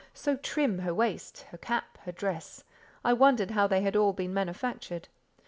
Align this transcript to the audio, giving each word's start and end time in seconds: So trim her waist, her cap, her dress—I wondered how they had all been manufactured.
So 0.15 0.35
trim 0.35 0.79
her 0.79 0.95
waist, 0.95 1.43
her 1.51 1.59
cap, 1.59 1.99
her 2.05 2.11
dress—I 2.11 3.13
wondered 3.13 3.51
how 3.51 3.67
they 3.67 3.81
had 3.81 3.95
all 3.95 4.13
been 4.13 4.33
manufactured. 4.33 5.09